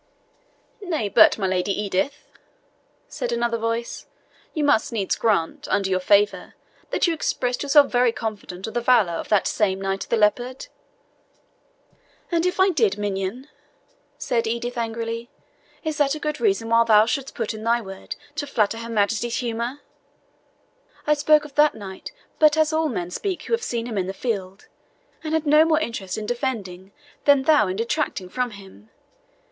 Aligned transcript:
"Nay, 0.81 1.09
but, 1.09 1.37
my 1.37 1.45
Lady 1.45 1.79
Edith," 1.79 2.25
said 3.07 3.31
another 3.31 3.59
voice, 3.59 4.07
"you 4.51 4.63
must 4.63 4.91
needs 4.91 5.15
grant, 5.15 5.67
under 5.69 5.91
your 5.91 5.99
favour, 5.99 6.55
that 6.89 7.05
you 7.05 7.13
expressed 7.13 7.61
yourself 7.61 7.91
very 7.91 8.11
confident 8.11 8.65
of 8.65 8.73
the 8.73 8.81
valour 8.81 9.11
of 9.13 9.29
that 9.29 9.45
same 9.45 9.79
Knight 9.79 10.03
of 10.05 10.09
the 10.09 10.17
Leopard." 10.17 10.69
"And 12.31 12.47
if 12.47 12.59
I 12.59 12.69
did, 12.71 12.97
minion," 12.97 13.47
said 14.17 14.47
Edith 14.47 14.75
angrily, 14.75 15.29
"is 15.83 15.97
that 15.99 16.15
a 16.15 16.19
good 16.19 16.41
reason 16.41 16.69
why 16.69 16.83
thou 16.83 17.05
shouldst 17.05 17.35
put 17.35 17.53
in 17.53 17.63
thy 17.63 17.79
word 17.79 18.15
to 18.37 18.47
flatter 18.47 18.79
her 18.79 18.89
Majesty's 18.89 19.37
humour? 19.37 19.81
I 21.05 21.13
spoke 21.13 21.45
of 21.45 21.53
that 21.53 21.75
knight 21.75 22.11
but 22.39 22.57
as 22.57 22.73
all 22.73 22.89
men 22.89 23.11
speak 23.11 23.43
who 23.43 23.53
have 23.53 23.61
seen 23.61 23.85
him 23.85 23.99
in 23.99 24.07
the 24.07 24.15
field, 24.15 24.67
and 25.23 25.35
had 25.35 25.45
no 25.45 25.63
more 25.63 25.79
interest 25.79 26.17
in 26.17 26.25
defending 26.25 26.91
than 27.25 27.43
thou 27.43 27.67
in 27.67 27.75
detracting 27.75 28.29
from 28.29 28.49
him. 28.49 28.89